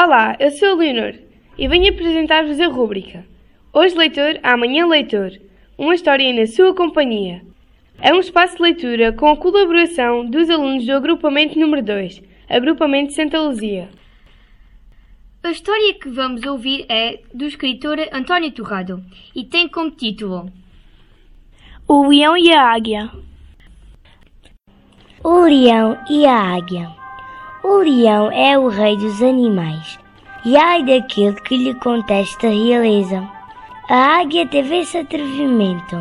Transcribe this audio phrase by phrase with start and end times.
[0.00, 1.12] Olá, eu sou a Leonor
[1.58, 3.26] e venho apresentar-vos a rúbrica
[3.72, 5.32] Hoje Leitor, Amanhã Leitor
[5.76, 7.42] Uma história na sua companhia.
[8.00, 13.12] É um espaço de leitura com a colaboração dos alunos do agrupamento número 2, Agrupamento
[13.12, 13.88] Santa Luzia.
[15.42, 19.04] A história que vamos ouvir é do escritor António Torrado
[19.34, 20.48] e tem como título
[21.88, 23.10] O Leão e a Águia.
[25.24, 26.97] O Leão e a Águia.
[27.70, 29.98] O leão é o rei dos animais,
[30.42, 33.22] e ai daquele que lhe contesta a realeza.
[33.90, 36.00] A águia teve esse atrevimento.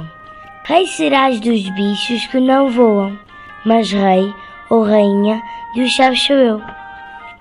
[0.64, 3.20] Rei serás dos bichos que não voam,
[3.66, 4.34] mas rei
[4.70, 5.44] ou rainha
[5.76, 6.62] dos chaves sou eu.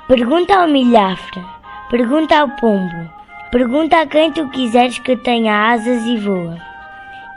[0.08, 1.40] Pergunta ao milhafre,
[1.88, 3.08] pergunta ao pombo,
[3.52, 6.58] pergunta a quem tu quiseres que tenha asas e voa.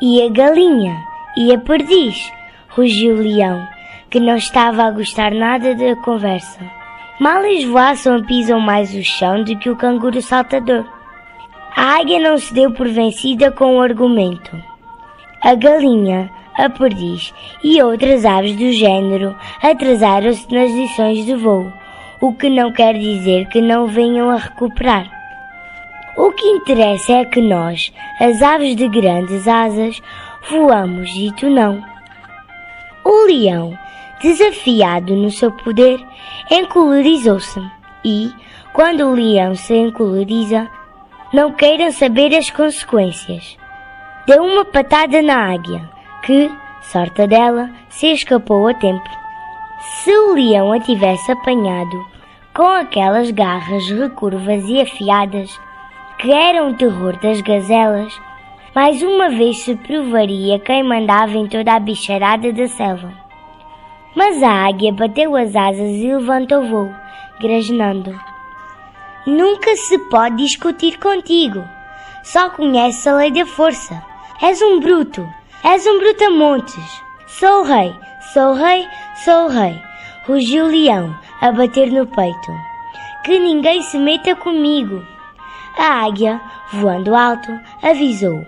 [0.02, 0.98] E a galinha,
[1.38, 2.34] e a perdiz,
[2.70, 3.63] rugiu o leão
[4.10, 6.79] que não estava a gostar nada da conversa.
[7.20, 10.86] Mal esvoaçam pisam mais o chão do que o canguru saltador.
[11.76, 14.55] A águia não se deu por vencida com o argumento.
[15.43, 21.70] A galinha, a perdiz e outras aves do género atrasaram-se nas lições de voo,
[22.21, 25.12] o que não quer dizer que não venham a recuperar.
[26.15, 30.02] O que interessa é que nós, as aves de grandes asas,
[30.49, 31.84] voamos e tu não.
[33.04, 33.77] O leão
[34.21, 35.99] desafiado no seu poder,
[36.51, 37.62] encolorizou-se.
[38.03, 38.31] E,
[38.73, 40.70] quando o leão se encoloriza,
[41.34, 43.57] não queiram saber as consequências.
[44.25, 45.90] Deu uma patada na águia,
[46.23, 49.09] que, sorte dela, se escapou a tempo.
[49.79, 52.05] Se o leão a tivesse apanhado,
[52.53, 55.59] com aquelas garras recurvas e afiadas,
[56.20, 58.13] que eram o terror das gazelas,
[58.75, 63.29] mais uma vez se provaria quem mandava em toda a bicharada da selva.
[64.19, 66.94] Mas a águia bateu as asas e levantou voo,
[67.39, 68.13] grasnando.
[69.25, 71.63] Nunca se pode discutir contigo.
[72.22, 74.03] Só conheces a lei da força.
[74.41, 75.25] És um bruto.
[75.63, 77.02] És um brutamontes.
[77.28, 77.96] Sou o rei,
[78.34, 78.85] sou o rei,
[79.24, 79.81] sou o rei.
[80.28, 82.52] Rugiu o leão, a bater no peito.
[83.24, 85.02] Que ninguém se meta comigo.
[85.78, 86.41] A águia,
[86.74, 88.46] voando alto, avisou.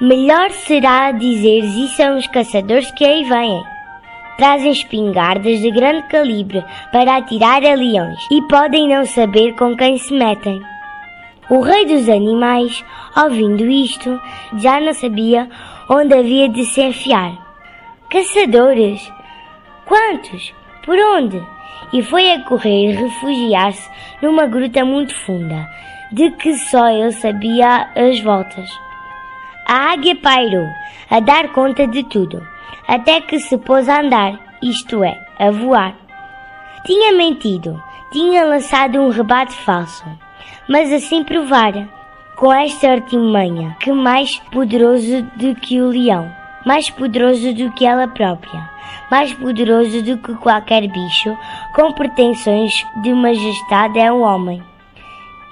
[0.00, 3.71] Melhor será dizeres isso a uns caçadores que aí vêm
[4.36, 9.98] trazem espingardas de grande calibre para atirar a leões e podem não saber com quem
[9.98, 10.60] se metem.
[11.50, 12.84] O rei dos animais,
[13.16, 14.20] ouvindo isto,
[14.58, 15.48] já não sabia
[15.88, 17.32] onde havia de se enfiar.
[18.10, 19.12] Caçadores!
[19.84, 20.54] Quantos?
[20.84, 21.42] Por onde?
[21.92, 23.88] E foi a correr refugiar-se
[24.22, 25.68] numa gruta muito funda,
[26.10, 28.70] de que só ele sabia as voltas.
[29.66, 30.66] A águia pairou,
[31.10, 32.51] a dar conta de tudo
[32.86, 35.94] até que se pôs a andar, isto é, a voar.
[36.84, 40.04] Tinha mentido, tinha lançado um rebate falso,
[40.68, 41.88] mas assim provara,
[42.36, 46.30] com esta artimanha, que mais poderoso do que o leão,
[46.66, 48.68] mais poderoso do que ela própria,
[49.10, 51.36] mais poderoso do que qualquer bicho,
[51.74, 54.62] com pretensões de majestade é um homem.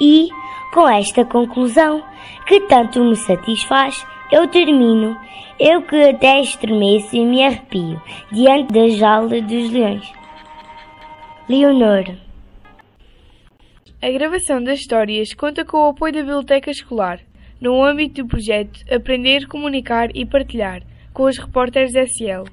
[0.01, 0.29] E,
[0.73, 2.03] com esta conclusão,
[2.47, 5.17] que tanto me satisfaz, eu termino,
[5.59, 8.01] eu que até estremeço e me arrepio
[8.33, 10.13] diante da jaula dos leões.
[11.49, 12.05] Leonor.
[14.03, 17.21] A gravação das histórias conta com o apoio da Biblioteca Escolar,
[17.61, 22.51] no âmbito do projeto Aprender, Comunicar e Partilhar, com os repórteres SL.